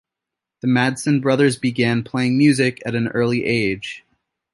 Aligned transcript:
The 0.61 0.67
Madsen 0.67 1.21
brothers 1.21 1.57
began 1.57 2.03
playing 2.03 2.35
music 2.35 2.81
at 2.87 2.95
an 2.95 3.09
early 3.09 3.45
age. 3.45 4.03